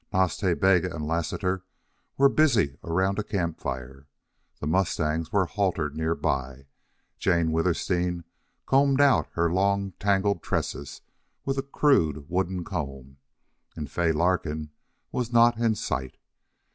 Nas 0.11 0.35
Ta 0.35 0.55
Bega 0.55 0.95
and 0.95 1.05
Lassiter 1.07 1.63
were 2.17 2.27
busy 2.27 2.75
around 2.83 3.19
a 3.19 3.23
camp 3.23 3.59
fire; 3.59 4.07
the 4.59 4.65
mustangs 4.65 5.31
were 5.31 5.45
haltered 5.45 5.95
near 5.95 6.15
by; 6.15 6.65
Jane 7.19 7.51
Withersteen 7.51 8.23
combed 8.65 8.99
out 8.99 9.29
her 9.33 9.53
long, 9.53 9.91
tangled 9.99 10.41
tresses 10.41 11.01
with 11.45 11.59
a 11.59 11.61
crude 11.61 12.27
wooden 12.31 12.63
comb; 12.63 13.17
and 13.75 13.91
Fay 13.91 14.11
Larkin 14.11 14.71
was 15.11 15.31
not 15.31 15.57
in 15.59 15.75
sight. 15.75 16.17